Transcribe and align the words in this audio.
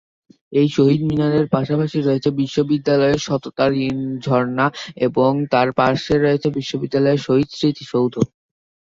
এই 0.53 0.67
শহীদ 0.75 1.01
মিনারের 1.09 1.45
পাশাপাশি 1.55 1.97
রয়েছে 1.99 2.29
বিশ্ববিদ্যালয়ের 2.41 3.19
সততা 3.27 3.65
ঝর্ণা 4.25 4.65
এবং 5.07 5.31
তার 5.51 5.67
পার্শ্বে 5.77 6.15
রয়েছে 6.17 6.47
বিশ্ববিদ্যালয়ের 6.57 7.23
শহীদ 7.27 7.49
স্মৃতিসৌধ। 7.51 8.13